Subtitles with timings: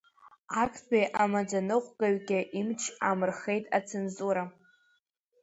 [0.63, 4.43] Актәи амаӡаныҟәгаҩгьы имч амырхеит ацензура.